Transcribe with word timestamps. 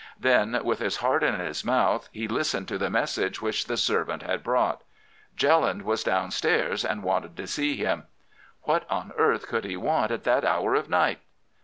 Then, 0.19 0.59
with 0.63 0.79
his 0.79 0.95
heart 0.97 1.21
in 1.21 1.35
his 1.39 1.63
mouth, 1.63 2.09
he 2.11 2.27
listened 2.27 2.67
to 2.69 2.79
the 2.79 2.89
message 2.89 3.39
which 3.39 3.65
the 3.67 3.77
servant 3.77 4.23
had 4.23 4.41
brought. 4.41 4.81
"Jelland 5.37 5.83
was 5.83 6.03
downstairs, 6.03 6.83
and 6.83 7.03
wanted 7.03 7.37
to 7.37 7.45
see 7.45 7.75
him. 7.75 8.07
"What 8.63 8.89
on 8.89 9.11
earth 9.15 9.45
could 9.47 9.63
he 9.63 9.77
want 9.77 10.09
at 10.09 10.23
that 10.23 10.43
hour 10.43 10.73
of 10.73 10.89
night? 10.89 11.19